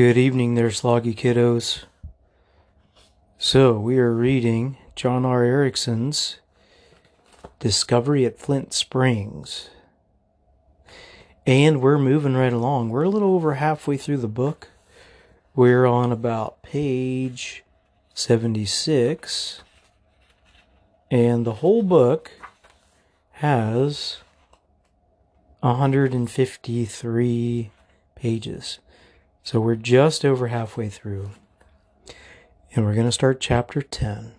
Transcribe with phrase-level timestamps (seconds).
[0.00, 1.84] Good evening there, sloggy kiddos.
[3.36, 5.44] So, we are reading John R.
[5.44, 6.38] Erickson's
[7.58, 9.68] Discovery at Flint Springs.
[11.44, 12.88] And we're moving right along.
[12.88, 14.70] We're a little over halfway through the book.
[15.54, 17.62] We're on about page
[18.14, 19.60] 76.
[21.10, 22.30] And the whole book
[23.32, 24.16] has
[25.60, 27.70] 153
[28.14, 28.78] pages.
[29.42, 31.30] So we're just over halfway through.
[32.74, 34.32] And we're going to start chapter 10.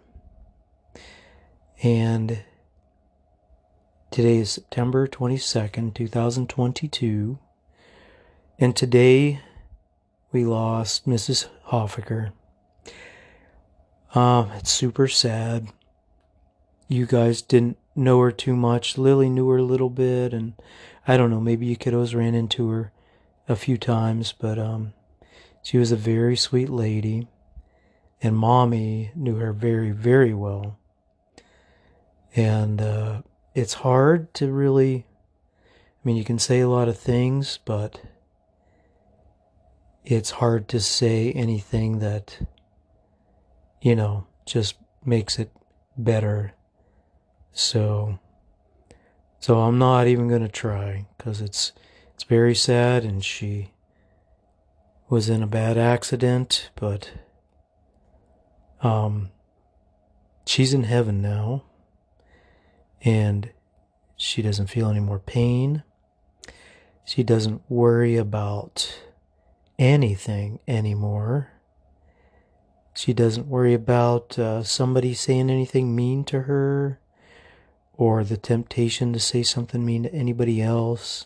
[1.84, 2.44] And
[4.12, 7.40] today is September 22nd, 2022.
[8.60, 9.42] And today
[10.32, 11.50] we lost Mrs.
[11.70, 12.32] Hoffaker.
[14.14, 15.68] Um, it's super sad.
[16.88, 18.98] You guys didn't know her too much.
[18.98, 20.54] Lily knew her a little bit, and
[21.08, 22.92] I don't know, maybe you kiddos ran into her
[23.47, 24.94] a few times, but um,
[25.64, 27.28] she was a very sweet lady,
[28.22, 30.78] and mommy knew her very, very well.
[32.36, 33.22] And uh,
[33.53, 35.06] it's hard to really,
[35.66, 38.02] I mean, you can say a lot of things, but
[40.06, 42.39] it's hard to say anything that,
[43.81, 45.52] you know, just makes it
[45.97, 46.53] better.
[47.52, 48.19] So,
[49.39, 51.73] so I'm not even going to try because it's,
[52.22, 53.72] it's very sad and she
[55.10, 57.10] was in a bad accident, but,
[58.84, 59.32] um,
[60.46, 61.64] she's in heaven now
[63.04, 63.50] and
[64.16, 65.81] she doesn't feel any more pain.
[67.06, 69.02] She doesn't worry about
[69.80, 71.54] anything anymore.
[72.94, 77.00] She doesn't worry about uh, somebody saying anything mean to her
[77.94, 81.26] or the temptation to say something mean to anybody else.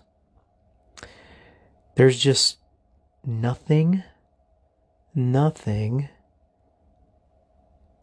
[1.95, 2.57] There's just
[3.25, 4.03] nothing,
[5.13, 6.09] nothing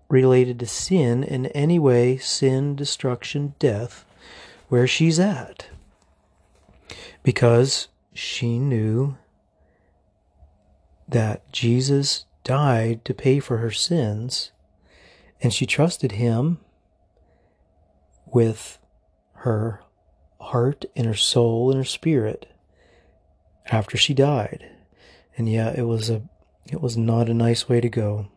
[0.08, 4.04] related to sin in any way sin, destruction, death
[4.68, 5.66] where she's at.
[7.22, 9.16] Because she knew
[11.06, 14.52] that Jesus died to pay for her sins,
[15.42, 16.58] and she trusted him
[18.26, 18.78] with
[19.34, 19.82] her
[20.40, 22.51] heart and her soul and her spirit
[23.66, 24.68] after she died.
[25.36, 26.22] And yeah, it was a
[26.66, 28.28] it was not a nice way to go.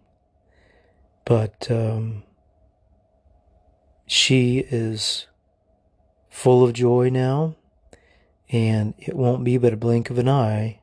[1.25, 2.23] But um,
[4.05, 5.27] she is
[6.29, 7.55] full of joy now,
[8.49, 10.81] and it won't be but a blink of an eye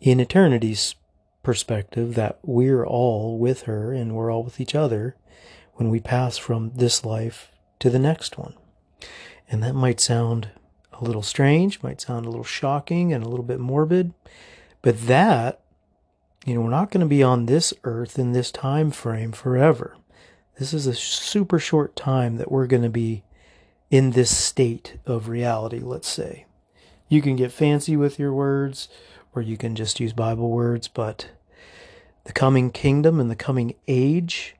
[0.00, 0.94] in eternity's
[1.42, 5.16] perspective that we're all with her and we're all with each other
[5.74, 8.54] when we pass from this life to the next one.
[9.50, 10.50] And that might sound
[11.00, 14.12] a little strange, might sound a little shocking and a little bit morbid,
[14.82, 15.60] but that,
[16.44, 19.96] you know, we're not going to be on this earth in this time frame forever.
[20.58, 23.24] This is a super short time that we're going to be
[23.90, 26.46] in this state of reality, let's say.
[27.08, 28.88] You can get fancy with your words,
[29.34, 31.30] or you can just use Bible words, but
[32.24, 34.56] the coming kingdom and the coming age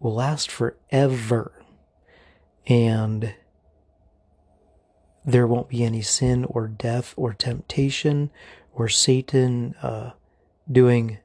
[0.00, 1.52] will last forever.
[2.66, 3.34] And
[5.24, 8.30] there won't be any sin or death or temptation
[8.72, 10.10] or Satan uh,
[10.70, 11.18] doing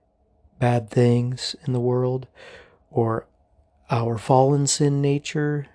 [0.60, 2.28] bad things in the world
[2.90, 3.28] or
[3.90, 5.68] our fallen sin nature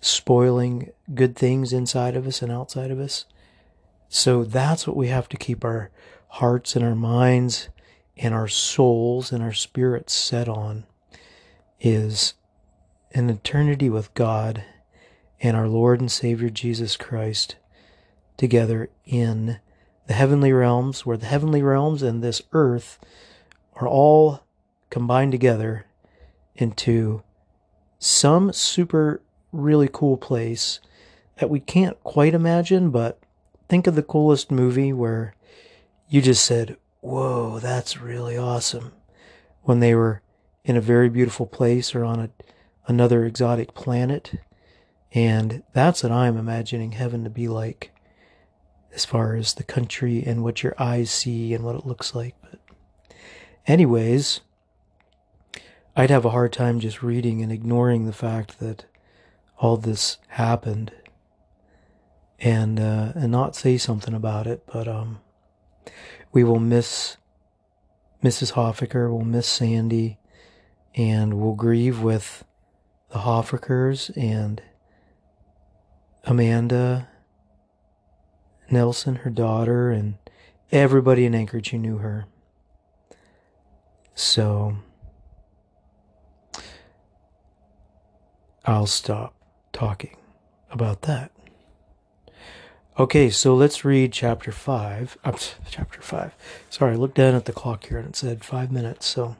[0.00, 3.24] spoiling good things inside of us and outside of us.
[4.08, 5.90] So that's what we have to keep our
[6.28, 7.68] hearts and our minds
[8.16, 10.84] and our souls and our spirits set on
[11.80, 12.34] is
[13.12, 14.64] an eternity with God
[15.40, 17.56] and our Lord and Savior Jesus Christ
[18.36, 19.58] together in
[20.06, 22.98] the heavenly realms, where the heavenly realms and this earth
[23.74, 24.42] are all
[24.90, 25.86] combined together
[26.54, 27.22] into
[27.98, 29.20] some super
[29.52, 30.80] really cool place
[31.36, 33.18] that we can't quite imagine, but
[33.68, 35.34] think of the coolest movie where
[36.08, 38.92] you just said, Whoa, that's really awesome.
[39.62, 40.22] When they were
[40.64, 42.30] in a very beautiful place or on a,
[42.88, 44.34] another exotic planet.
[45.12, 47.92] And that's what I'm imagining heaven to be like
[48.94, 52.34] as far as the country and what your eyes see and what it looks like.
[52.42, 52.60] But,
[53.66, 54.40] anyways,
[55.94, 58.84] I'd have a hard time just reading and ignoring the fact that
[59.58, 60.92] all this happened
[62.38, 64.64] and uh, and not say something about it.
[64.66, 65.20] But um,
[66.32, 67.16] we will miss
[68.22, 68.52] Mrs.
[68.52, 69.10] Hoffaker.
[69.10, 70.18] We'll miss Sandy,
[70.94, 72.44] and we'll grieve with
[73.10, 74.62] the Hoffakers and
[76.26, 77.08] Amanda
[78.70, 80.16] Nelson, her daughter, and
[80.72, 82.26] everybody in Anchorage who knew her.
[84.14, 84.76] So
[88.64, 89.34] I'll stop
[89.72, 90.16] talking
[90.70, 91.30] about that.
[92.98, 95.18] Okay, so let's read chapter 5.
[95.22, 95.32] Uh,
[95.70, 96.34] chapter 5.
[96.70, 99.06] Sorry, I looked down at the clock here and it said 5 minutes.
[99.06, 99.36] So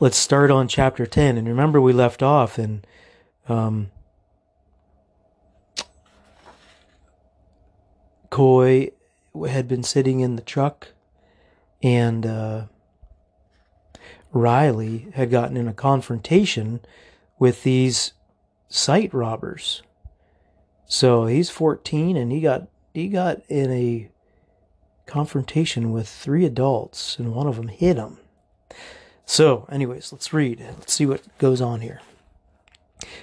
[0.00, 1.38] let's start on chapter 10.
[1.38, 2.84] And remember, we left off in
[3.48, 3.92] um,
[8.30, 8.90] Coy
[9.48, 10.88] had been sitting in the truck
[11.82, 12.64] and uh,
[14.32, 16.80] Riley had gotten in a confrontation
[17.38, 18.12] with these
[18.68, 19.82] site robbers
[20.88, 24.10] so he's 14 and he got he got in a
[25.06, 28.18] confrontation with three adults and one of them hit him.
[29.26, 30.60] So, anyways, let's read.
[30.60, 32.00] Let's see what goes on here.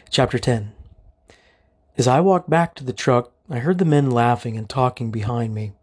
[0.10, 0.72] Chapter 10.
[1.98, 5.54] As I walked back to the truck, I heard the men laughing and talking behind
[5.54, 5.74] me.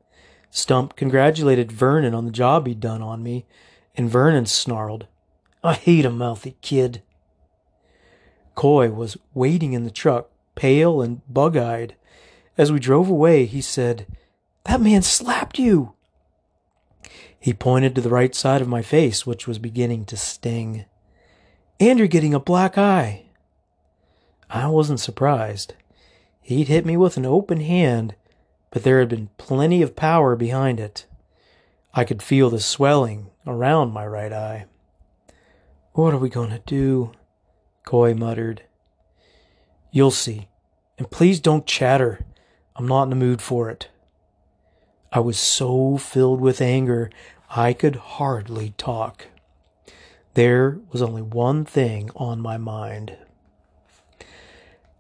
[0.50, 3.46] Stump congratulated Vernon on the job he'd done on me,
[3.94, 5.06] and Vernon snarled,
[5.64, 7.02] I hate a mouthy kid.
[8.54, 11.94] Coy was waiting in the truck, pale and bug eyed.
[12.58, 14.06] As we drove away, he said,
[14.64, 15.94] That man slapped you.
[17.38, 20.84] He pointed to the right side of my face, which was beginning to sting.
[21.80, 23.26] And you're getting a black eye.
[24.50, 25.74] I wasn't surprised.
[26.42, 28.14] He'd hit me with an open hand,
[28.70, 31.06] but there had been plenty of power behind it.
[31.94, 34.66] I could feel the swelling around my right eye.
[35.92, 37.12] What are we going to do?
[37.84, 38.62] Coy muttered.
[39.90, 40.48] You'll see.
[40.98, 42.24] And please don't chatter.
[42.74, 43.88] I'm not in the mood for it.
[45.12, 47.10] I was so filled with anger,
[47.50, 49.26] I could hardly talk.
[50.34, 53.18] There was only one thing on my mind.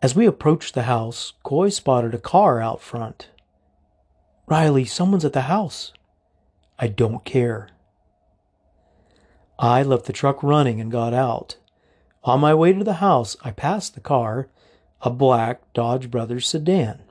[0.02, 3.28] As we approached the house, Coy spotted a car out front.
[4.48, 5.92] Riley, someone's at the house.
[6.76, 7.68] I don't care.
[9.60, 11.56] I left the truck running and got out.
[12.24, 14.48] On my way to the house, I passed the car,
[15.02, 17.02] a black Dodge Brothers sedan.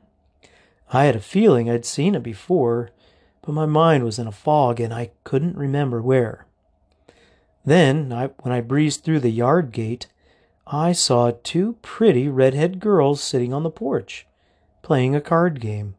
[0.92, 2.90] I had a feeling I'd seen it before,
[3.42, 6.46] but my mind was in a fog and I couldn't remember where.
[7.64, 10.08] Then, I, when I breezed through the yard gate,
[10.68, 14.28] I saw two pretty redhead girls sitting on the porch,
[14.81, 15.96] playing a card game.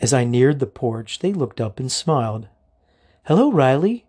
[0.00, 2.48] As I neared the porch, they looked up and smiled.
[3.24, 4.06] Hello, Riley.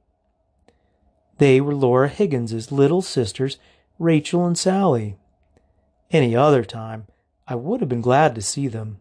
[1.37, 3.57] They were Laura Higgins's little sisters,
[3.97, 5.17] Rachel and Sally.
[6.11, 7.07] Any other time,
[7.47, 8.99] I would have been glad to see them.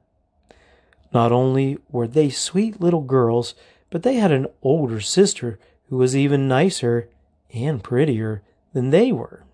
[1.12, 3.54] Not only were they sweet little girls,
[3.90, 5.58] but they had an older sister
[5.88, 7.08] who was even nicer
[7.52, 8.42] and prettier
[8.72, 9.44] than they were.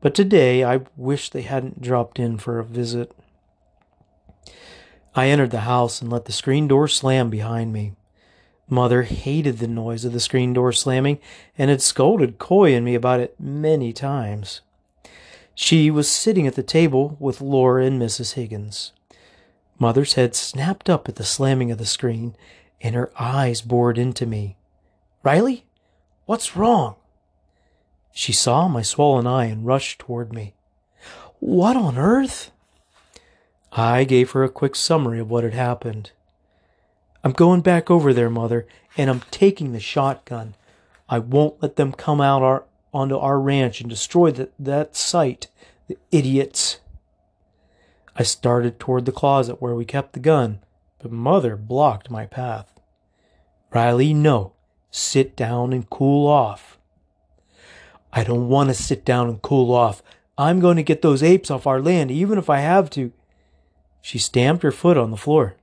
[0.00, 3.12] But today I wish they hadn't dropped in for a visit.
[5.14, 7.94] I entered the house and let the screen door slam behind me.
[8.68, 11.18] Mother hated the noise of the screen door slamming
[11.58, 14.60] and had scolded Coy and me about it many times.
[15.54, 18.34] She was sitting at the table with Laura and Mrs.
[18.34, 18.92] Higgins.
[19.78, 22.36] Mother's head snapped up at the slamming of the screen,
[22.80, 24.56] and her eyes bored into me.
[25.22, 25.64] Riley,
[26.26, 26.96] what's wrong?
[28.20, 30.52] She saw my swollen eye and rushed toward me.
[31.38, 32.50] What on earth?
[33.72, 36.10] I gave her a quick summary of what had happened.
[37.24, 40.54] I'm going back over there, Mother, and I'm taking the shotgun.
[41.08, 45.46] I won't let them come out our, onto our ranch and destroy the, that site.
[45.88, 46.80] The idiots.
[48.16, 50.60] I started toward the closet where we kept the gun,
[50.98, 52.78] but Mother blocked my path.
[53.72, 54.52] Riley, no.
[54.90, 56.76] Sit down and cool off.
[58.12, 60.02] I don't want to sit down and cool off.
[60.36, 63.12] I'm going to get those apes off our land, even if I have to.
[64.02, 65.56] She stamped her foot on the floor.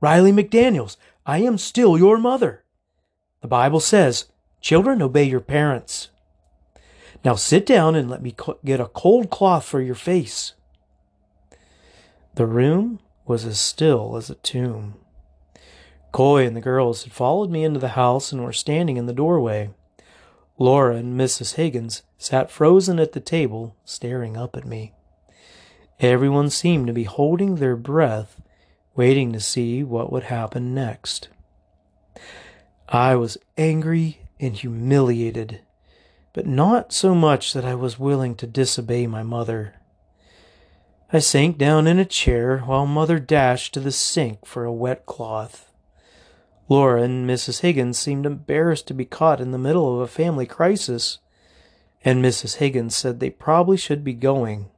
[0.00, 2.64] Riley McDaniels, I am still your mother.
[3.42, 4.26] The Bible says,
[4.60, 6.10] Children, obey your parents.
[7.24, 10.54] Now sit down and let me get a cold cloth for your face.
[12.34, 14.94] The room was as still as a tomb.
[16.12, 19.12] Coy and the girls had followed me into the house and were standing in the
[19.12, 19.70] doorway.
[20.60, 21.54] Laura and Mrs.
[21.54, 24.92] Higgins sat frozen at the table, staring up at me.
[26.00, 28.42] Everyone seemed to be holding their breath
[28.94, 31.28] waiting to see what would happen next.
[32.90, 35.62] I was angry and humiliated,
[36.34, 39.76] but not so much that I was willing to disobey my mother.
[41.10, 45.06] I sank down in a chair while mother dashed to the sink for a wet
[45.06, 45.69] cloth.
[46.70, 47.60] Laura and Mrs.
[47.60, 51.18] Higgins seemed embarrassed to be caught in the middle of a family crisis,
[52.04, 52.56] and Mrs.
[52.56, 54.70] Higgins said they probably should be going.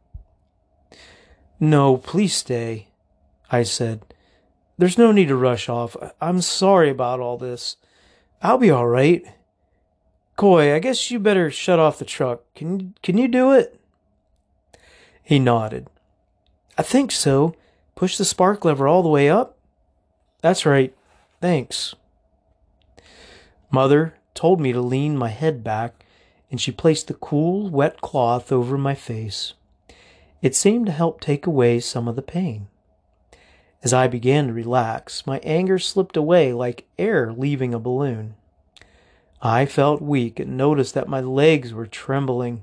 [1.61, 2.89] No, please stay.
[3.51, 4.07] I said.
[4.79, 5.95] there's no need to rush off.
[6.19, 7.77] I'm sorry about all this.
[8.41, 9.23] I'll be all right.
[10.37, 12.41] Coy, I guess you better shut off the truck.
[12.55, 13.79] Can can you do it?
[15.23, 15.89] He nodded.
[16.79, 17.55] I think so.
[17.95, 19.59] Push the spark lever all the way up.
[20.41, 20.95] That's right.
[21.43, 21.97] Thanks.
[23.69, 26.07] Mother told me to lean my head back,
[26.53, 29.55] and she placed the cool, wet cloth over my face.
[30.41, 32.69] It seemed to help take away some of the pain.
[33.83, 38.37] As I began to relax, my anger slipped away like air leaving a balloon.
[39.43, 42.63] I felt weak and noticed that my legs were trembling.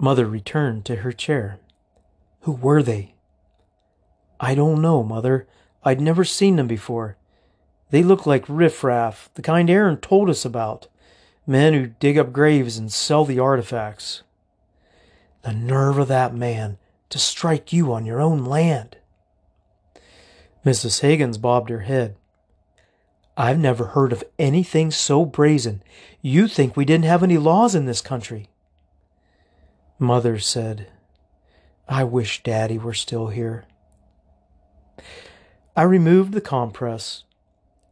[0.00, 1.60] Mother returned to her chair.
[2.40, 3.14] Who were they?
[4.40, 5.46] I don't know, Mother.
[5.84, 7.16] I'd never seen them before.
[7.90, 10.88] They look like riffraff, the kind Aaron told us about.
[11.46, 14.22] Men who dig up graves and sell the artifacts.
[15.42, 18.98] The nerve of that man to strike you on your own land.
[20.64, 21.00] Mrs.
[21.00, 22.16] Higgins bobbed her head.
[23.36, 25.82] I've never heard of anything so brazen.
[26.20, 28.48] You think we didn't have any laws in this country.
[29.98, 30.88] Mother said,
[31.88, 33.64] I wish Daddy were still here.
[35.78, 37.22] I removed the compress.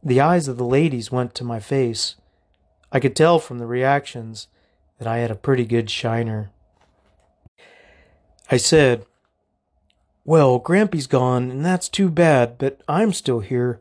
[0.03, 2.15] The eyes of the ladies went to my face.
[2.91, 4.49] I could tell from the reactions
[4.99, 6.51] that I had a pretty good shiner.
[8.51, 9.05] I said,
[10.25, 13.79] Well, Grampy's gone, and that's too bad, but I'm still here.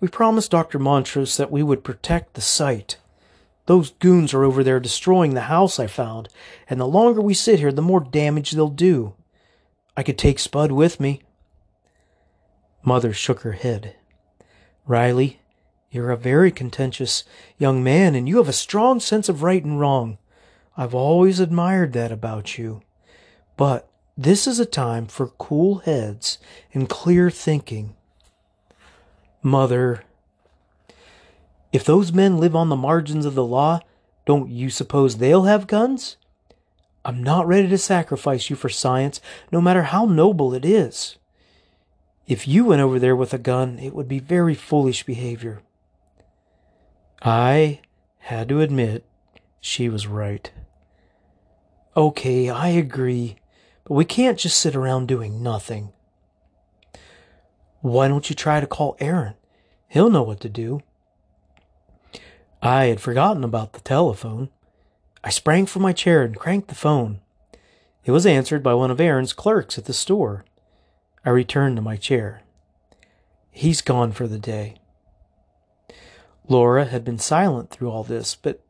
[0.00, 0.80] We promised Dr.
[0.80, 2.96] Montrose that we would protect the site.
[3.66, 6.28] Those goons are over there destroying the house I found,
[6.68, 9.14] and the longer we sit here, the more damage they'll do.
[9.96, 11.22] I could take Spud with me.
[12.88, 13.96] Mother shook her head.
[14.86, 15.40] Riley,
[15.90, 17.22] you're a very contentious
[17.58, 20.16] young man, and you have a strong sense of right and wrong.
[20.74, 22.80] I've always admired that about you.
[23.58, 26.38] But this is a time for cool heads
[26.72, 27.94] and clear thinking.
[29.42, 30.02] Mother,
[31.74, 33.80] if those men live on the margins of the law,
[34.24, 36.16] don't you suppose they'll have guns?
[37.04, 39.20] I'm not ready to sacrifice you for science,
[39.52, 41.17] no matter how noble it is.
[42.28, 45.62] If you went over there with a gun, it would be very foolish behavior.
[47.22, 47.80] I
[48.18, 49.06] had to admit
[49.60, 50.52] she was right.
[51.96, 53.38] Okay, I agree,
[53.84, 55.90] but we can't just sit around doing nothing.
[57.80, 59.34] Why don't you try to call Aaron?
[59.88, 60.82] He'll know what to do.
[62.60, 64.50] I had forgotten about the telephone.
[65.24, 67.20] I sprang from my chair and cranked the phone.
[68.04, 70.44] It was answered by one of Aaron's clerks at the store.
[71.28, 72.40] I returned to my chair.
[73.50, 74.76] He's gone for the day.
[76.48, 78.64] Laura had been silent through all this, but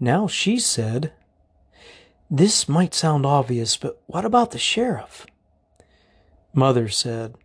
[0.00, 1.12] now she said,
[2.28, 5.24] This might sound obvious, but what about the sheriff?
[6.52, 7.36] Mother said,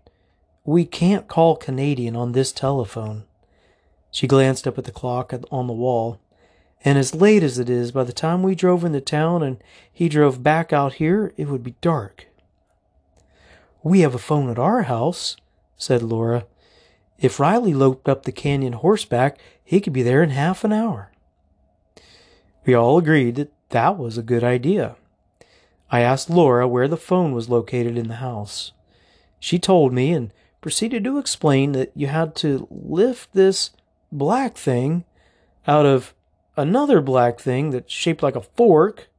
[0.63, 3.25] we can't call Canadian on this telephone.
[4.09, 6.19] She glanced up at the clock on the wall.
[6.83, 10.09] And as late as it is, by the time we drove into town and he
[10.09, 12.29] drove back out here, it would be dark.
[13.85, 15.37] We have a phone at our house,
[15.77, 16.47] said Laura.
[17.19, 21.11] If Riley loped up the canyon horseback, he could be there in half an hour.
[22.65, 24.95] We all agreed that that was a good idea.
[25.91, 28.71] I asked Laura where the phone was located in the house.
[29.39, 33.69] She told me, and proceeded to explain that you had to lift this
[34.11, 35.05] black thing
[35.67, 36.15] out of
[36.57, 39.09] another black thing that's shaped like a fork,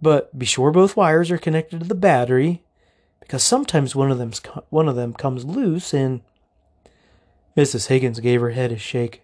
[0.00, 2.63] but be sure both wires are connected to the battery
[3.24, 4.32] because sometimes one of them
[4.68, 6.20] one of them comes loose and
[7.56, 7.86] Mrs.
[7.86, 9.22] Higgins gave her head a shake.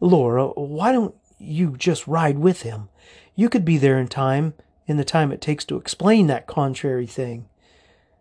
[0.00, 2.88] Laura, why don't you just ride with him?
[3.36, 4.54] You could be there in time,
[4.86, 7.48] in the time it takes to explain that contrary thing.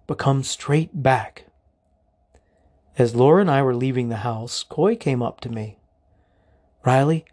[0.06, 1.46] But come straight back.
[2.98, 5.80] As Laura and I were leaving the house, Coy came up to me.
[6.86, 7.26] Riley,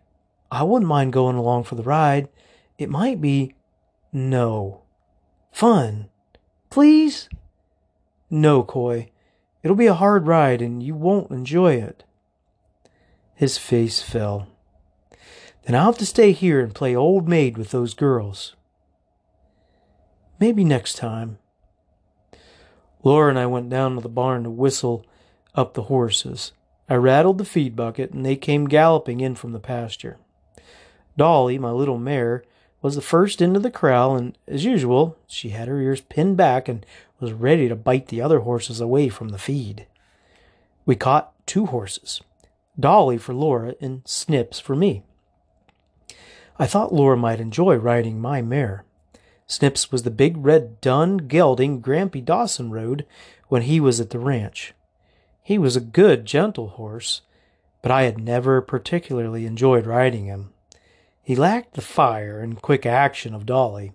[0.50, 2.28] I wouldn't mind going along for the ride.
[2.78, 3.54] It might be.
[4.12, 4.82] No.
[5.52, 6.08] Fun.
[6.74, 7.28] Please?
[8.28, 9.08] No, Coy.
[9.62, 12.02] It'll be a hard ride and you won't enjoy it.
[13.36, 14.48] His face fell.
[15.62, 18.56] Then I'll have to stay here and play old maid with those girls.
[20.40, 21.38] Maybe next time.
[23.04, 25.06] Laura and I went down to the barn to whistle
[25.54, 26.50] up the horses.
[26.88, 30.18] I rattled the feed bucket, and they came galloping in from the pasture.
[31.16, 32.42] Dolly, my little mare,
[32.84, 36.68] was the first into the corral, and as usual, she had her ears pinned back
[36.68, 36.84] and
[37.18, 39.86] was ready to bite the other horses away from the feed.
[40.84, 42.20] We caught two horses
[42.78, 45.02] Dolly for Laura, and Snips for me.
[46.58, 48.84] I thought Laura might enjoy riding my mare.
[49.46, 53.06] Snips was the big red dun gelding Grampy Dawson rode
[53.48, 54.74] when he was at the ranch.
[55.42, 57.22] He was a good, gentle horse,
[57.80, 60.53] but I had never particularly enjoyed riding him.
[61.24, 63.94] He lacked the fire and quick action of Dolly,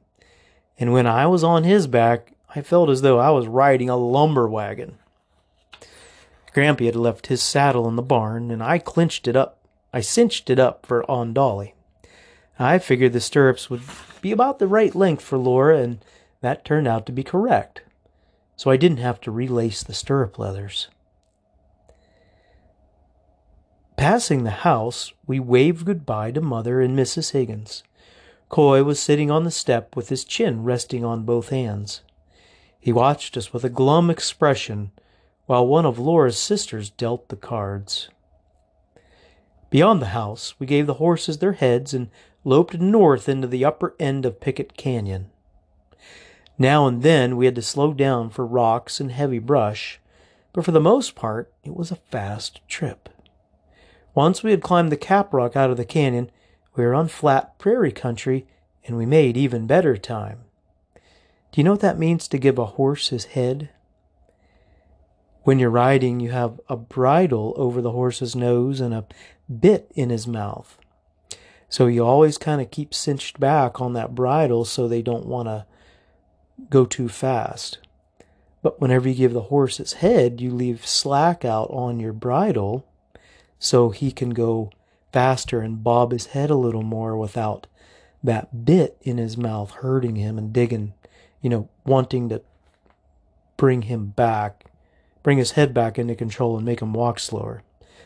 [0.79, 3.95] and when I was on his back, I felt as though I was riding a
[3.95, 4.97] lumber wagon.
[6.55, 9.59] Grampy had left his saddle in the barn, and I clinched it up.
[9.93, 11.75] I cinched it up for on Dolly.
[12.57, 13.83] I figured the stirrups would
[14.21, 16.03] be about the right length for Laura, and
[16.41, 17.83] that turned out to be correct.
[18.55, 20.87] So I didn't have to relace the stirrup leathers.
[23.99, 27.31] Passing the house, we waved goodbye to Mother and Mrs.
[27.31, 27.83] Higgins.
[28.47, 31.99] Coy was sitting on the step with his chin resting on both hands.
[32.79, 34.91] He watched us with a glum expression
[35.47, 38.07] while one of Laura's sisters dealt the cards.
[39.69, 42.09] Beyond the house, we gave the horses their heads and
[42.45, 45.29] loped north into the upper end of Picket Canyon.
[46.57, 49.99] Now and then we had to slow down for rocks and heavy brush,
[50.53, 53.09] but for the most part it was a fast trip.
[54.19, 56.29] Once we had climbed the cap rock out of the canyon,
[56.75, 58.45] we were on flat prairie country
[58.83, 60.39] and we made even better time.
[60.93, 63.69] Do you know what that means to give a horse his head?
[65.43, 69.07] When you're riding, you have a bridle over the horse's nose and a
[69.49, 70.77] bit in his mouth.
[71.69, 75.47] So you always kind of keep cinched back on that bridle so they don't want
[75.47, 75.65] to
[76.69, 77.77] go too fast.
[78.61, 82.85] But whenever you give the horse its head, you leave slack out on your bridle
[83.59, 84.71] so he can go
[85.11, 87.67] faster and bob his head a little more without
[88.23, 90.93] that bit in his mouth hurting him and digging,
[91.41, 92.41] you know, wanting to
[93.57, 94.65] bring him back,
[95.23, 97.63] bring his head back into control and make him walk slower.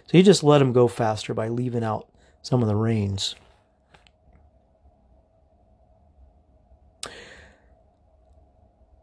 [0.07, 2.07] So you just let him go faster by leaving out
[2.41, 3.35] some of the reins.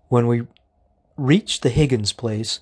[0.08, 0.46] When we
[1.16, 2.60] reached the Higgins place,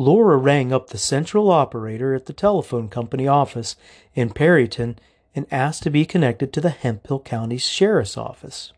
[0.00, 3.76] Laura rang up the central operator at the telephone company office
[4.14, 4.96] in Perryton
[5.34, 8.72] and asked to be connected to the Hemphill County Sheriff's Office.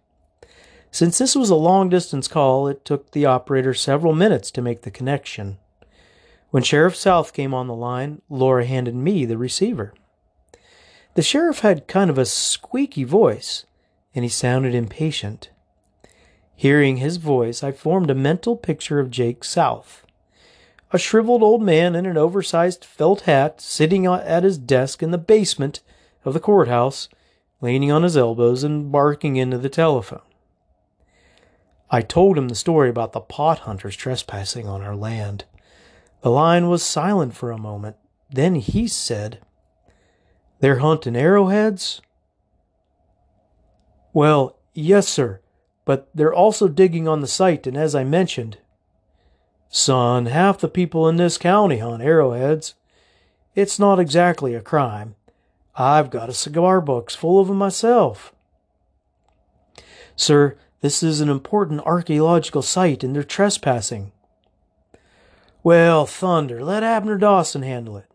[0.90, 4.82] Since this was a long distance call, it took the operator several minutes to make
[4.82, 5.58] the connection.
[6.50, 9.94] When Sheriff South came on the line, Laura handed me the receiver.
[11.14, 13.64] The sheriff had kind of a squeaky voice,
[14.12, 15.50] and he sounded impatient.
[16.56, 20.01] Hearing his voice, I formed a mental picture of Jake South.
[20.94, 25.16] A shriveled old man in an oversized felt hat sitting at his desk in the
[25.16, 25.80] basement
[26.22, 27.08] of the courthouse,
[27.62, 30.20] leaning on his elbows and barking into the telephone.
[31.90, 35.46] I told him the story about the pot hunters trespassing on our land.
[36.20, 37.96] The line was silent for a moment.
[38.30, 39.40] Then he said,
[40.60, 42.02] They're hunting arrowheads?
[44.12, 45.40] Well, yes, sir,
[45.86, 48.58] but they're also digging on the site, and as I mentioned,
[49.74, 52.74] Son, half the people in this county hunt arrowheads.
[53.54, 55.14] It's not exactly a crime.
[55.74, 58.34] I've got a cigar box full of them myself.
[60.14, 64.12] Sir, this is an important archaeological site and they're trespassing.
[65.62, 68.10] Well, thunder, let Abner Dawson handle it.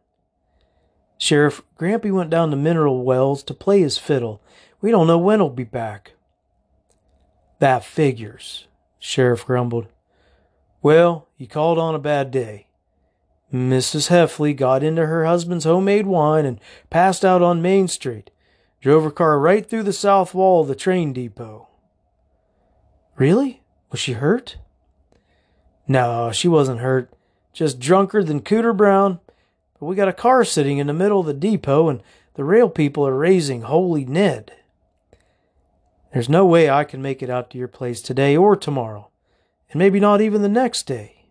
[1.17, 4.43] Sheriff, Grampy went down to Mineral Wells to play his fiddle.
[4.79, 6.11] We don't know when he'll be back.
[7.57, 8.67] That figures,
[8.99, 9.87] Sheriff grumbled.
[10.87, 12.67] Well, he called on a bad day.
[13.53, 14.07] Mrs.
[14.07, 18.31] Heffley got into her husband's homemade wine and passed out on Main Street.
[18.79, 21.67] Drove her car right through the south wall of the train depot.
[23.17, 23.63] Really?
[23.91, 24.59] Was she hurt?
[25.89, 27.11] No, she wasn't hurt
[27.51, 29.19] just drunker than Cooter Brown.
[29.77, 32.01] But we got a car sitting in the middle of the depot, and
[32.35, 34.53] the rail people are raising Holy Ned.
[36.13, 39.09] There's no way I can make it out to your place today or tomorrow,
[39.71, 41.25] and maybe not even the next day.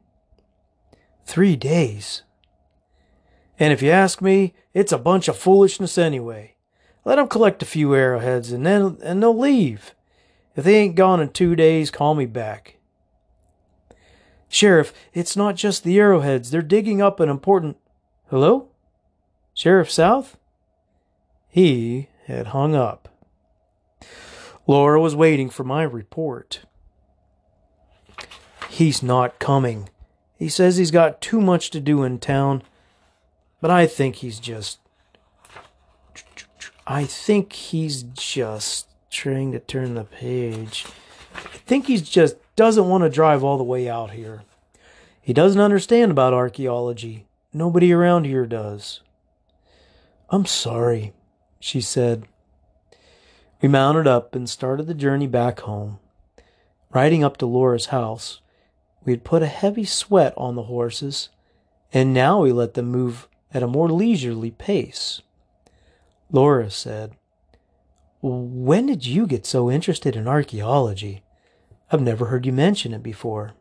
[1.25, 2.22] Three days.
[3.59, 6.55] And if you ask me, it's a bunch of foolishness anyway.
[7.05, 9.94] Let 'em collect a few arrowheads and then and they'll leave.
[10.55, 12.77] If they ain't gone in two days, call me back.
[14.49, 16.51] Sheriff, it's not just the arrowheads.
[16.51, 17.77] They're digging up an important.
[18.29, 18.68] Hello?
[19.55, 20.37] Sheriff South?
[21.49, 23.09] He had hung up.
[24.66, 26.65] Laura was waiting for my report.
[28.68, 29.88] He's not coming.
[30.38, 32.62] He says he's got too much to do in town,
[33.61, 34.79] but I think he's just.
[36.87, 40.87] I think he's just trying to turn the page.
[41.35, 44.42] I think he's just doesn't want to drive all the way out here.
[45.20, 47.26] He doesn't understand about archaeology.
[47.52, 49.00] Nobody around here does.
[50.31, 51.12] I'm sorry,
[51.59, 52.26] she said.
[53.61, 55.98] We mounted up and started the journey back home.
[56.90, 58.40] Riding up to Laura's house,
[59.07, 61.29] we had put a heavy sweat on the horses,
[61.92, 65.23] and now we let them move at a more leisurely pace.
[66.33, 67.16] Laura said,
[68.21, 71.23] When did you get so interested in archaeology?
[71.90, 73.53] I've never heard you mention it before.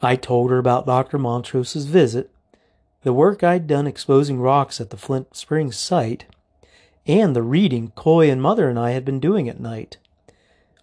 [0.00, 1.18] I told her about Dr.
[1.18, 2.30] Montrose's visit,
[3.02, 6.26] the work I'd done exposing rocks at the Flint Springs site,
[7.04, 9.96] and the reading Coy and Mother and I had been doing at night.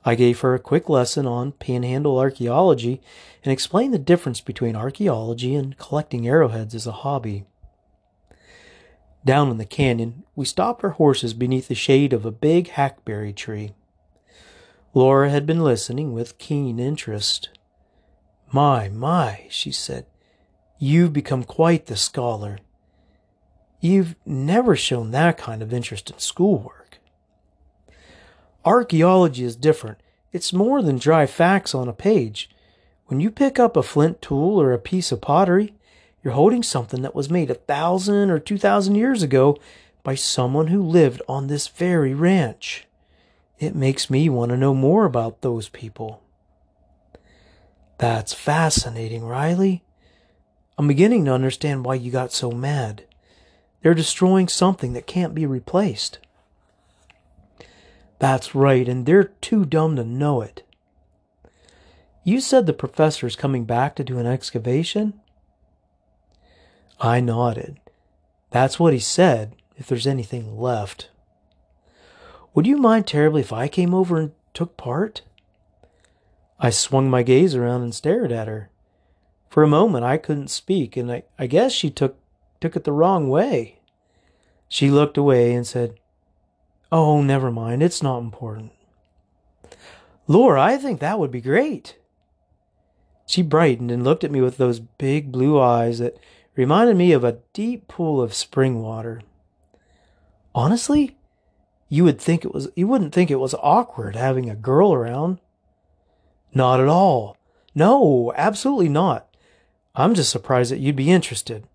[0.06, 3.02] I gave her a quick lesson on panhandle archaeology
[3.44, 7.46] and explained the difference between archaeology and collecting arrowheads as a hobby.
[9.26, 13.34] Down in the canyon, we stopped our horses beneath the shade of a big hackberry
[13.34, 13.74] tree.
[14.94, 17.50] Laura had been listening with keen interest.
[18.52, 20.06] My, my, she said,
[20.80, 22.60] you've become quite the scholar.
[23.82, 26.79] You've never shown that kind of interest in schoolwork.
[28.66, 30.00] Archaeology is different.
[30.32, 32.50] It's more than dry facts on a page.
[33.08, 35.74] When you pick up a flint tool or a piece of pottery,
[36.24, 39.58] you're holding something that was made a thousand or two thousand years ago
[40.04, 42.86] by someone who lived on this very ranch.
[43.58, 46.22] It makes me want to know more about those people.
[47.98, 49.84] That's fascinating, Riley.
[50.78, 53.04] I'm beginning to understand why you got so mad.
[53.82, 56.20] They're destroying something that can't be replaced.
[58.20, 60.64] That's right, and they're too dumb to know it.
[62.24, 65.20] You said the professor's coming back to do an excavation?
[67.00, 67.80] I nodded.
[68.52, 71.10] That's what he said, if there's anything left.
[72.54, 75.22] Would you mind terribly if I came over and took part?
[76.60, 78.70] I swung my gaze around and stared at her.
[79.50, 82.18] For a moment I couldn't speak, and I, I guess she took
[82.60, 83.80] took it the wrong way.
[84.68, 85.98] She looked away and said,
[86.92, 88.72] Oh, never mind, it's not important.
[90.28, 91.98] Laura, I think that would be great.
[93.26, 96.18] She brightened and looked at me with those big blue eyes that
[96.56, 99.22] reminded me of a deep pool of spring water.
[100.56, 101.18] Honestly,
[101.90, 105.40] you would think it was you wouldn't think it was awkward having a girl around.
[106.54, 107.38] Not at all.
[107.76, 109.28] No, absolutely not.
[109.96, 111.68] I'm just surprised that you'd be interested.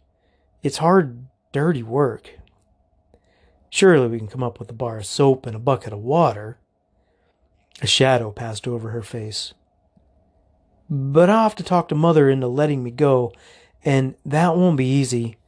[0.62, 2.31] It's hard, dirty work.
[3.75, 6.59] Surely we can come up with a bar of soap and a bucket of water.
[7.83, 9.53] A shadow passed over her face.
[10.89, 13.33] But I'll have to talk to Mother into letting me go,
[13.85, 15.39] and that won't be easy.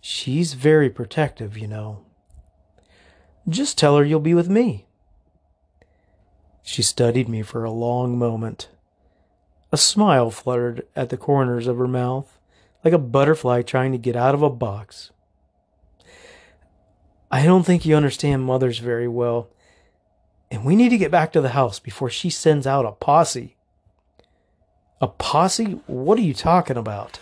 [0.00, 2.04] She's very protective, you know.
[3.48, 4.86] Just tell her you'll be with me.
[6.62, 8.68] She studied me for a long moment.
[9.72, 12.38] A smile fluttered at the corners of her mouth,
[12.84, 15.10] like a butterfly trying to get out of a box.
[17.34, 19.48] I don't think you understand mothers very well,
[20.52, 23.56] and we need to get back to the house before she sends out a posse.
[25.00, 25.80] A posse?
[25.88, 27.18] What are you talking about?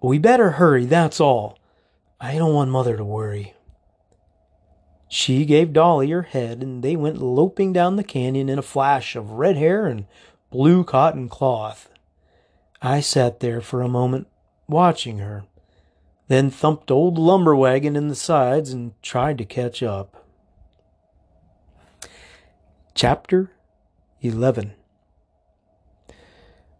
[0.00, 1.58] We better hurry, that's all.
[2.18, 3.52] I don't want mother to worry.
[5.06, 9.14] She gave Dolly her head, and they went loping down the canyon in a flash
[9.14, 10.06] of red hair and
[10.50, 11.90] blue cotton cloth.
[12.80, 14.28] I sat there for a moment,
[14.66, 15.44] watching her,
[16.30, 20.24] then thumped old lumber wagon in the sides and tried to catch up.
[22.94, 23.50] Chapter
[24.20, 24.74] 11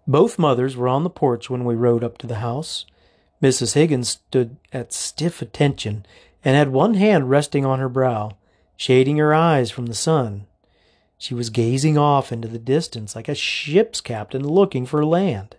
[0.06, 2.86] Both mothers were on the porch when we rode up to the house.
[3.42, 3.74] Mrs.
[3.74, 6.06] Higgins stood at stiff attention
[6.44, 8.36] and had one hand resting on her brow,
[8.76, 10.46] shading her eyes from the sun.
[11.18, 15.56] She was gazing off into the distance like a ship's captain looking for land.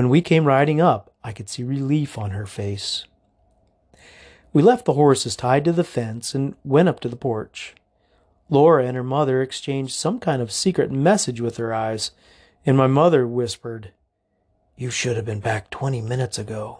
[0.00, 3.04] When we came riding up, I could see relief on her face.
[4.50, 7.74] We left the horses tied to the fence and went up to the porch.
[8.48, 12.12] Laura and her mother exchanged some kind of secret message with her eyes,
[12.64, 13.92] and my mother whispered,
[14.74, 16.78] You should have been back twenty minutes ago.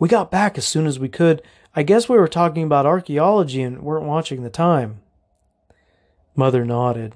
[0.00, 1.42] We got back as soon as we could.
[1.76, 5.00] I guess we were talking about archaeology and weren't watching the time.
[6.34, 7.14] Mother nodded.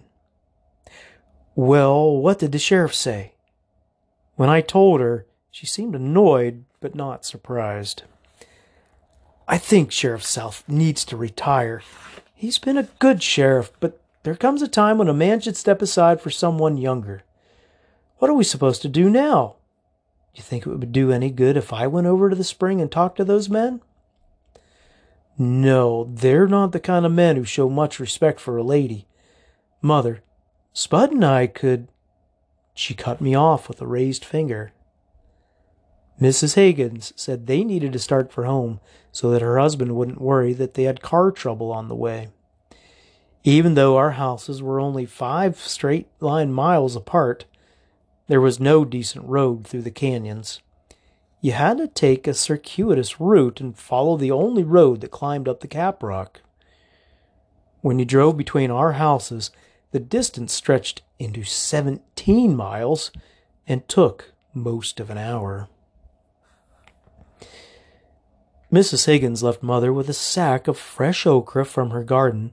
[1.56, 3.32] Well, what did the sheriff say?
[4.40, 8.04] When I told her, she seemed annoyed but not surprised.
[9.46, 11.82] I think Sheriff South needs to retire.
[12.34, 15.82] He's been a good sheriff, but there comes a time when a man should step
[15.82, 17.22] aside for someone younger.
[18.16, 19.56] What are we supposed to do now?
[20.32, 22.80] Do you think it would do any good if I went over to the spring
[22.80, 23.82] and talked to those men?
[25.36, 29.06] No, they're not the kind of men who show much respect for a lady.
[29.82, 30.22] Mother,
[30.72, 31.88] Spud and I could.
[32.80, 34.72] She cut me off with a raised finger.
[36.18, 36.54] Mrs.
[36.54, 38.80] Higgins said they needed to start for home
[39.12, 42.28] so that her husband wouldn't worry that they had car trouble on the way.
[43.44, 47.44] Even though our houses were only five straight line miles apart,
[48.28, 50.62] There was no decent road through the canyons.
[51.42, 55.60] You had to take a circuitous route and follow the only road that climbed up
[55.60, 56.36] the caprock.
[57.82, 59.50] When you drove between our houses,
[59.90, 63.12] the distance stretched into 17 miles
[63.66, 65.68] and took most of an hour.
[68.72, 69.06] Mrs.
[69.06, 72.52] Higgins left Mother with a sack of fresh okra from her garden,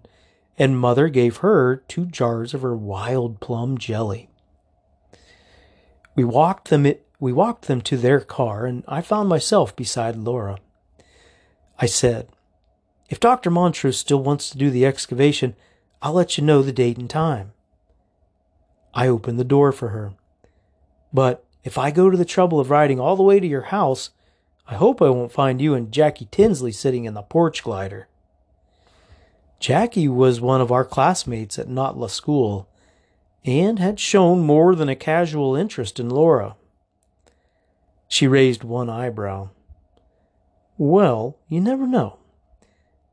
[0.57, 4.29] and Mother gave her two jars of her wild plum jelly.
[6.15, 10.57] We walked them we walked them to their car, and I found myself beside Laura.
[11.79, 12.29] I said,
[13.09, 13.49] If Dr.
[13.49, 15.55] Montrose still wants to do the excavation,
[16.01, 17.53] I'll let you know the date and time.
[18.93, 20.13] I opened the door for her.
[21.13, 24.11] But if I go to the trouble of riding all the way to your house,
[24.67, 28.07] I hope I won't find you and Jackie Tinsley sitting in the porch glider.
[29.59, 32.69] Jackie was one of our classmates at Notla School
[33.43, 36.55] and had shown more than a casual interest in Laura.
[38.07, 39.49] She raised one eyebrow.
[40.77, 42.19] Well, you never know.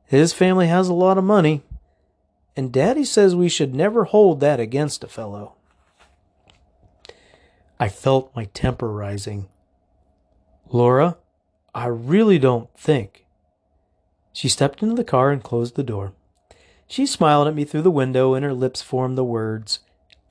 [0.04, 1.62] His family has a lot of money,
[2.56, 5.54] and Daddy says we should never hold that against a fellow.
[7.78, 9.48] I felt my temper rising.
[10.70, 11.18] Laura,
[11.74, 13.26] I really don't think.
[14.32, 16.12] She stepped into the car and closed the door.
[16.86, 19.80] She smiled at me through the window, and her lips formed the words,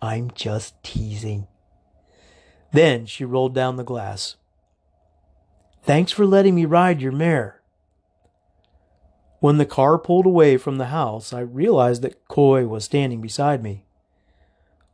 [0.02, 1.48] I'm just teasing.
[2.72, 4.36] Then she rolled down the glass.
[5.84, 7.62] Thanks for letting me ride your mare.
[9.40, 13.62] When the car pulled away from the house, I realized that Coy was standing beside
[13.62, 13.84] me.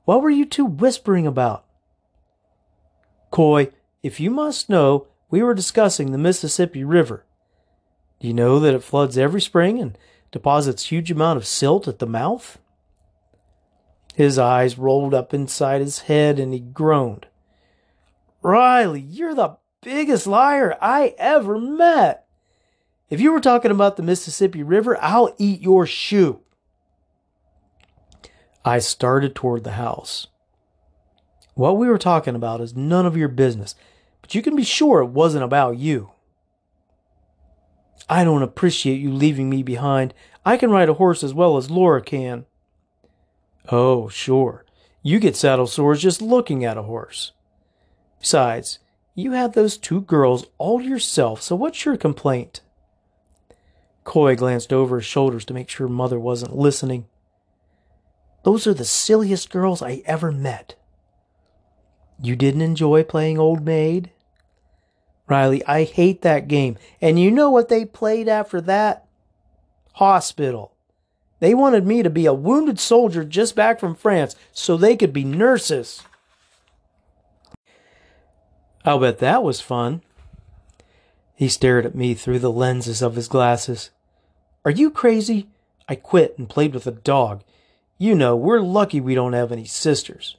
[0.06, 1.66] What were you two whispering about?
[3.32, 3.70] Coy,
[4.02, 7.26] if you must know, we were discussing the Mississippi River.
[8.20, 9.98] Do you know that it floods every spring and
[10.32, 12.60] deposits huge amount of silt at the mouth?
[14.16, 17.28] His eyes rolled up inside his head and he groaned.
[18.42, 22.26] Riley, you're the biggest liar I ever met.
[23.10, 26.42] If you were talking about the Mississippi River, I'll eat your shoe.
[28.66, 30.28] I started toward the house.
[31.60, 33.76] What we were talking about is none of your business,
[34.22, 36.12] but you can be sure it wasn't about you.
[38.08, 40.14] I don't appreciate you leaving me behind.
[40.46, 42.46] I can ride a horse as well as Laura can.
[43.70, 44.64] Oh, sure.
[45.04, 47.34] You get saddle sores just looking at a horse.
[48.22, 48.80] Besides,
[49.14, 52.62] you have those two girls all to yourself, so what's your complaint?
[54.06, 57.08] Coy glanced over his shoulders to make sure Mother wasn't listening.
[58.46, 60.76] Those are the silliest girls I ever met.
[62.22, 64.12] You didn't enjoy playing Old Maid?
[65.28, 66.78] Riley, I hate that game.
[67.02, 69.06] And you know what they played after that?
[69.94, 70.74] Hospital.
[71.40, 75.14] They wanted me to be a wounded soldier just back from France so they could
[75.14, 76.04] be nurses.
[78.84, 80.02] I'll bet that was fun.
[81.36, 83.92] He stared at me through the lenses of his glasses.
[84.66, 85.48] Are you crazy?
[85.88, 87.44] I quit and played with a dog.
[87.98, 90.36] You know, we're lucky we don't have any sisters.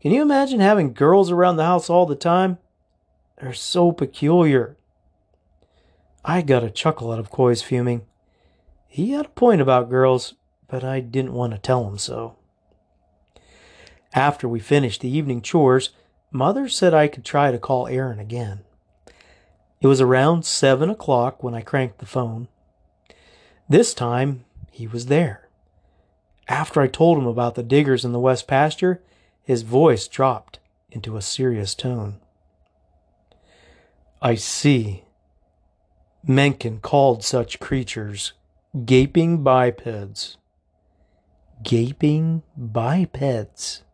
[0.00, 2.58] Can you imagine having girls around the house all the time?
[3.40, 4.76] They're so peculiar.
[6.24, 8.02] I got a chuckle out of Coy's fuming.
[8.86, 10.34] He had a point about girls,
[10.68, 12.36] but I didn't want to tell him so.
[14.14, 15.90] After we finished the evening chores,
[16.30, 18.60] Mother said I could try to call Aaron again.
[19.80, 22.48] It was around seven o'clock when I cranked the phone.
[23.68, 25.48] This time, he was there.
[26.48, 29.02] After I told him about the diggers in the west pasture,
[29.48, 30.58] his voice dropped
[30.90, 32.20] into a serious tone.
[34.20, 35.04] I see.
[36.22, 38.34] Mencken called such creatures
[38.84, 40.36] gaping bipeds.
[41.62, 43.84] Gaping bipeds.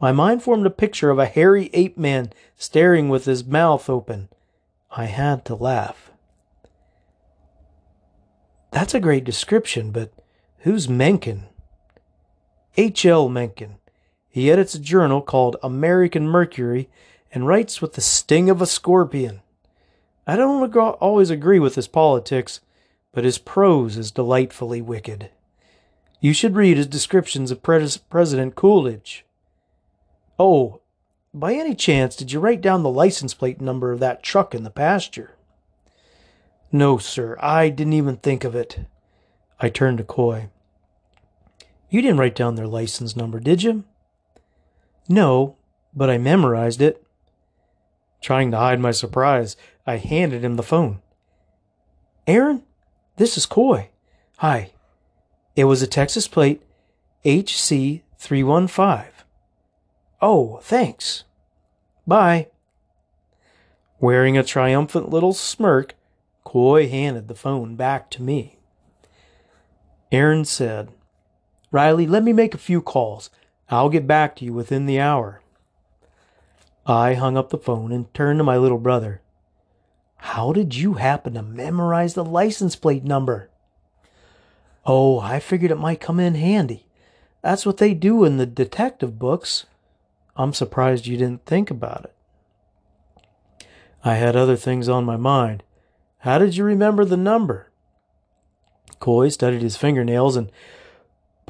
[0.00, 4.28] My mind formed a picture of a hairy ape man staring with his mouth open.
[4.90, 6.10] I had to laugh.
[8.72, 10.12] That's a great description, but
[10.58, 11.46] who's Mencken?
[12.76, 13.28] H.L.
[13.28, 13.76] Mencken.
[14.30, 16.88] He edits a journal called American Mercury
[17.32, 19.40] and writes with the sting of a scorpion.
[20.26, 22.60] I don't always agree with his politics,
[23.12, 25.30] but his prose is delightfully wicked.
[26.20, 29.24] You should read his descriptions of Pres- President Coolidge.
[30.38, 30.80] Oh,
[31.34, 34.62] by any chance, did you write down the license plate number of that truck in
[34.62, 35.34] the pasture?
[36.70, 38.80] No, sir, I didn't even think of it.
[39.58, 40.50] I turned to Coy.
[41.88, 43.84] You didn't write down their license number, did you?
[45.10, 45.56] No,
[45.92, 47.04] but I memorized it.
[48.22, 51.02] Trying to hide my surprise, I handed him the phone.
[52.28, 52.62] Aaron,
[53.16, 53.90] this is Coy.
[54.36, 54.70] Hi.
[55.56, 56.62] It was a Texas plate
[57.24, 59.06] HC315.
[60.22, 61.24] Oh, thanks.
[62.06, 62.46] Bye.
[63.98, 65.96] Wearing a triumphant little smirk,
[66.44, 68.60] Coy handed the phone back to me.
[70.12, 70.90] Aaron said,
[71.72, 73.28] Riley, let me make a few calls.
[73.70, 75.40] I'll get back to you within the hour.
[76.84, 79.22] I hung up the phone and turned to my little brother.
[80.16, 83.48] How did you happen to memorize the license plate number?
[84.84, 86.86] Oh, I figured it might come in handy.
[87.42, 89.66] That's what they do in the detective books.
[90.36, 93.66] I'm surprised you didn't think about it.
[94.02, 95.62] I had other things on my mind.
[96.18, 97.70] How did you remember the number?
[98.98, 100.50] Coy studied his fingernails and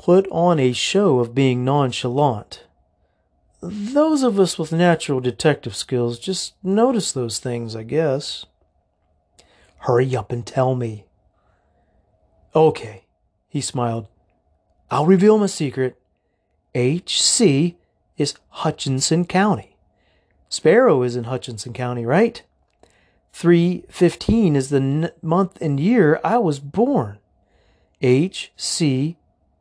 [0.03, 2.65] put on a show of being nonchalant.
[3.61, 8.47] Those of us with natural detective skills just notice those things, I guess.
[9.81, 11.05] Hurry up and tell me.
[12.55, 13.05] Okay,
[13.47, 14.09] he smiled.
[14.91, 16.01] I'll reveal my secret.
[16.75, 17.77] HC
[18.17, 19.77] is Hutchinson County.
[20.49, 22.43] Sparrow is in Hutchinson County, right?
[23.35, 27.19] 315 is the n- month and year I was born.
[28.03, 29.19] HC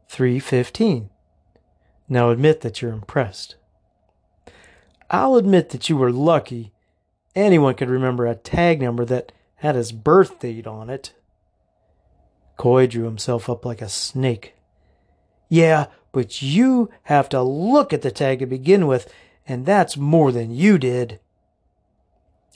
[0.10, 1.10] 315.
[2.10, 3.56] Now admit that you're impressed.
[5.12, 6.74] I'll admit that you were lucky.
[7.36, 11.14] Anyone could remember a tag number that had his birth date on it.
[12.58, 14.56] Coy drew himself up like a snake.
[15.48, 19.14] Yeah, but you have to look at the tag to begin with,
[19.48, 21.20] and that's more than you did.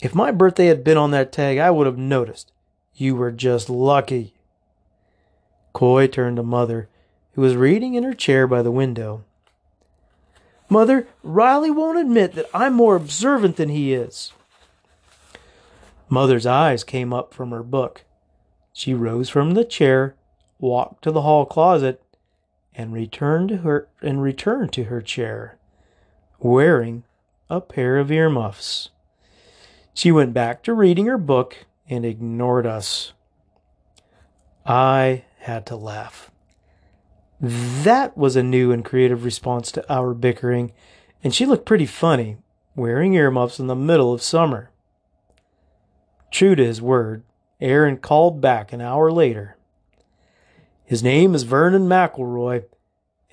[0.01, 2.51] If my birthday had been on that tag, I would have noticed.
[2.95, 4.33] You were just lucky.
[5.71, 6.89] Coy turned to Mother,
[7.33, 9.23] who was reading in her chair by the window.
[10.69, 14.31] Mother, Riley won't admit that I'm more observant than he is.
[16.09, 18.03] Mother's eyes came up from her book.
[18.71, 20.15] She rose from the chair,
[20.59, 22.01] walked to the hall closet,
[22.75, 25.57] and returned to her and returned to her chair,
[26.39, 27.03] wearing
[27.49, 28.89] a pair of earmuffs.
[29.93, 33.13] She went back to reading her book and ignored us.
[34.65, 36.31] I had to laugh.
[37.43, 40.71] That was a new and creative response to our bickering,
[41.21, 42.38] and she looked pretty funny,
[42.73, 44.71] wearing earmuffs in the middle of summer.
[46.32, 47.23] True to his word,
[47.60, 49.58] Aaron called back an hour later.
[50.86, 52.63] His name is Vernon McElroy,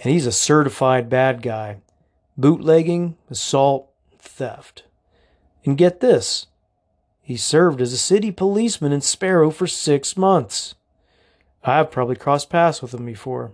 [0.02, 1.76] and he's a certified bad guy.
[2.36, 4.82] Bootlegging, assault, theft.
[5.64, 6.48] And get this
[7.22, 10.74] he served as a city policeman in Sparrow for six months.
[11.62, 13.52] I've probably crossed paths with him before.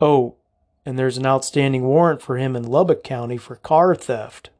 [0.00, 0.36] Oh,
[0.84, 4.50] and there's an outstanding warrant for him in Lubbock County for car theft.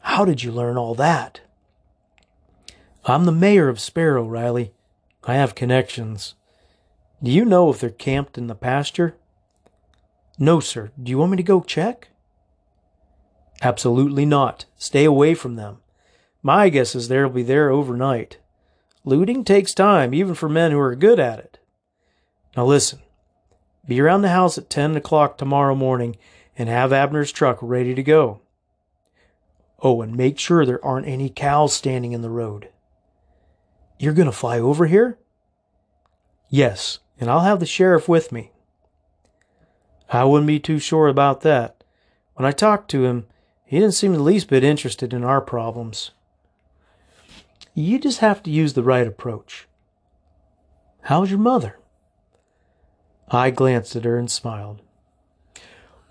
[0.00, 1.40] How did you learn all that?
[3.04, 4.72] I'm the mayor of Sparrow, Riley.
[5.24, 6.34] I have connections.
[7.22, 9.16] Do you know if they're camped in the pasture?
[10.38, 10.92] No, sir.
[11.02, 12.08] Do you want me to go check?
[13.60, 14.66] Absolutely not.
[14.76, 15.78] Stay away from them.
[16.42, 18.38] My guess is they'll be there overnight.
[19.04, 21.58] Looting takes time, even for men who are good at it.
[22.56, 23.00] Now listen.
[23.88, 26.16] Be around the house at 10 o'clock tomorrow morning
[26.58, 28.40] and have Abner's truck ready to go.
[29.80, 32.68] Oh, and make sure there aren't any cows standing in the road.
[33.98, 35.18] You're going to fly over here?
[36.50, 38.52] Yes, and I'll have the sheriff with me.
[40.10, 41.82] I wouldn't be too sure about that.
[42.34, 43.26] When I talked to him,
[43.64, 46.10] he didn't seem the least bit interested in our problems.
[47.74, 49.66] You just have to use the right approach.
[51.02, 51.78] How's your mother?
[53.30, 54.82] I glanced at her and smiled.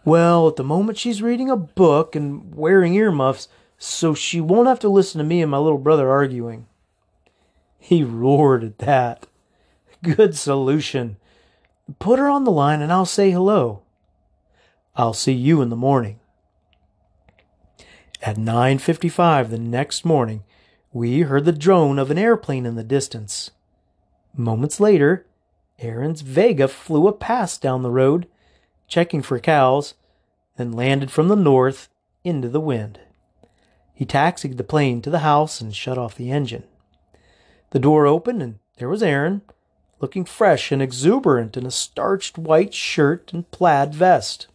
[0.05, 3.47] Well, at the moment she's reading a book and wearing earmuffs,
[3.78, 6.68] so she won't have to listen to me and my little brother arguing.
[7.80, 9.28] He roared at that.
[10.03, 11.18] Good solution.
[11.99, 13.82] Put her on the line and I'll say hello.
[14.95, 16.20] I'll see you in the morning.
[18.22, 20.43] At 9:55 the next morning,
[20.91, 23.51] we heard the drone of an airplane in the distance.
[24.36, 25.26] Moments later,
[25.80, 28.28] Aaron's Vega flew a pass down the road,
[28.88, 29.93] checking for cows,
[30.57, 31.89] then landed from the north
[32.23, 32.99] into the wind.
[33.93, 36.63] He taxied the plane to the house and shut off the engine.
[37.71, 39.41] The door opened and there was Aaron,
[39.99, 44.47] looking fresh and exuberant in a starched white shirt and plaid vest.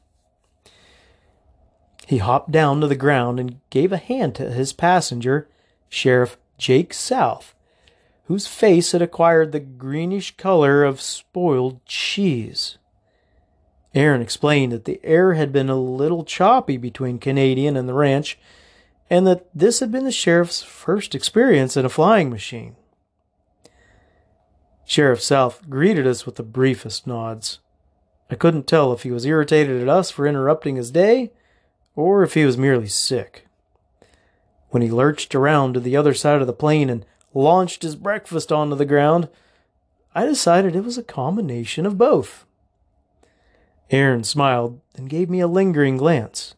[2.07, 5.49] He hopped down to the ground and gave a hand to his passenger,
[5.89, 7.55] Sheriff Jake South,
[8.25, 12.79] whose face had acquired the greenish color of spoiled cheese.
[13.95, 18.39] Aaron explained that the air had been a little choppy between Canadian and the ranch,
[19.11, 22.77] and that this had been the sheriff's first experience in a flying machine.
[24.85, 27.59] Sheriff South greeted us with the briefest nods.
[28.31, 31.33] I couldn't tell if he was irritated at us for interrupting his day,
[31.95, 33.47] or if he was merely sick.
[34.71, 37.05] When he lurched around to the other side of the plane and
[37.35, 39.29] launched his breakfast onto the ground,
[40.15, 42.45] I decided it was a combination of both.
[43.91, 46.55] Aaron smiled and gave me a lingering glance.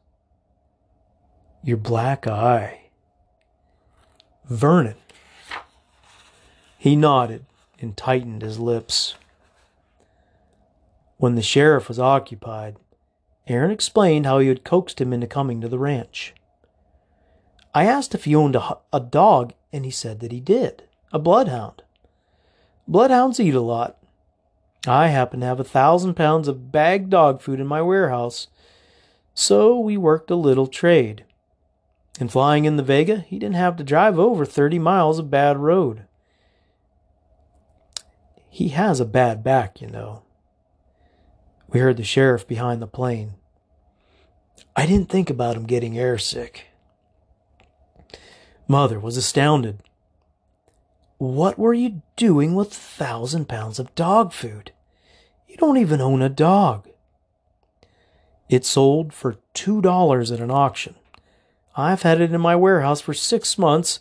[1.62, 2.90] Your black eye.
[4.44, 4.96] Vernon.
[6.78, 7.44] He nodded
[7.80, 9.14] and tightened his lips.
[11.16, 12.76] When the sheriff was occupied,
[13.46, 16.34] Aaron explained how he had coaxed him into coming to the ranch.
[17.74, 21.18] I asked if he owned a, a dog, and he said that he did a
[21.18, 21.82] bloodhound.
[22.86, 23.98] Bloodhounds eat a lot.
[24.86, 28.48] I happen to have a thousand pounds of bagged dog food in my warehouse,
[29.32, 31.24] so we worked a little trade.
[32.20, 35.56] In flying in the Vega, he didn't have to drive over 30 miles of bad
[35.56, 36.04] road.
[38.48, 40.22] He has a bad back, you know.
[41.68, 43.34] We heard the sheriff behind the plane.
[44.76, 46.58] I didn't think about him getting airsick.
[48.66, 49.80] Mother was astounded.
[51.18, 54.72] What were you doing with a thousand pounds of dog food?
[55.48, 56.88] You don't even own a dog.
[58.48, 60.96] It sold for two dollars at an auction.
[61.76, 64.00] I've had it in my warehouse for six months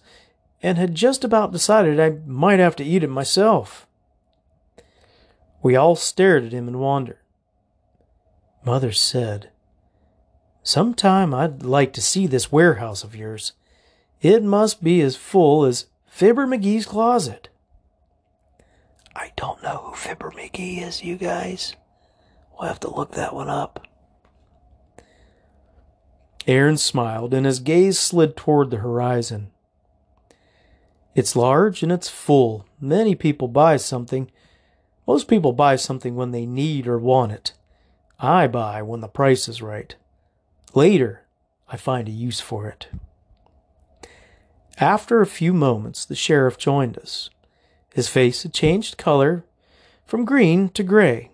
[0.61, 3.85] and had just about decided I might have to eat it myself.
[5.61, 7.19] We all stared at him in wonder.
[8.65, 9.49] Mother said,
[10.61, 13.53] Sometime I'd like to see this warehouse of yours.
[14.23, 17.49] It must be as full as Fibber McGee's closet.
[19.13, 21.75] I don't know who Fibber McGee is, you guys.
[22.53, 23.85] We'll have to look that one up.
[26.47, 29.51] Aaron smiled, and his gaze slid toward the horizon.
[31.15, 32.65] It's large and it's full.
[32.79, 34.31] Many people buy something.
[35.05, 37.51] Most people buy something when they need or want it.
[38.19, 39.93] I buy when the price is right.
[40.73, 41.25] Later,
[41.67, 42.87] I find a use for it.
[44.79, 47.29] After a few moments, the sheriff joined us.
[47.93, 49.45] His face had changed color
[50.05, 51.31] from green to gray.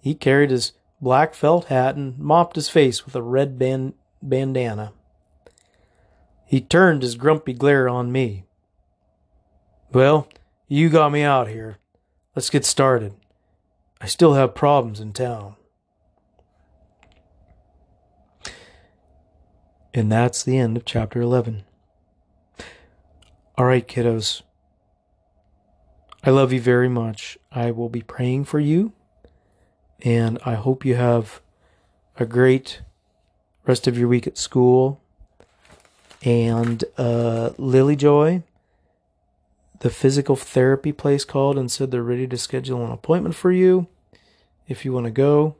[0.00, 4.92] He carried his black felt hat and mopped his face with a red band- bandana.
[6.44, 8.44] He turned his grumpy glare on me.
[9.92, 10.28] Well,
[10.68, 11.78] you got me out here.
[12.36, 13.14] Let's get started.
[14.00, 15.56] I still have problems in town.
[19.94, 21.64] And that's the end of chapter 11.
[23.62, 24.42] All right, kiddos.
[26.24, 27.38] I love you very much.
[27.52, 28.92] I will be praying for you.
[30.00, 31.40] And I hope you have
[32.18, 32.82] a great
[33.64, 35.00] rest of your week at school.
[36.24, 38.42] And uh, Lily Joy,
[39.78, 43.86] the physical therapy place called and said they're ready to schedule an appointment for you
[44.66, 45.54] if you want to go.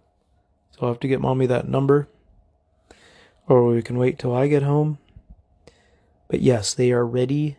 [0.72, 2.08] So I'll have to get mommy that number.
[3.46, 4.98] Or we can wait till I get home.
[6.26, 7.58] But yes, they are ready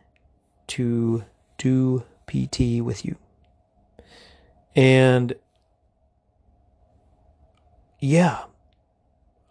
[0.73, 1.23] to
[1.57, 3.15] do PT with you.
[4.75, 5.35] And
[7.99, 8.45] yeah,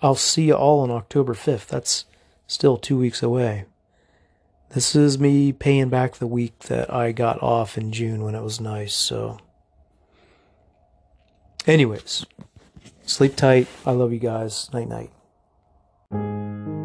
[0.00, 1.68] I'll see you all on October 5th.
[1.68, 2.06] That's
[2.46, 3.66] still two weeks away.
[4.70, 8.42] This is me paying back the week that I got off in June when it
[8.42, 9.38] was nice, so.
[11.66, 12.26] Anyways,
[13.04, 13.68] sleep tight.
[13.86, 14.70] I love you guys.
[14.72, 14.88] Night
[16.10, 16.81] night.